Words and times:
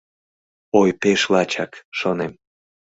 «Ой, 0.79 0.89
пеш 1.01 1.21
лачак,— 1.33 1.71
шонем. 1.97 2.31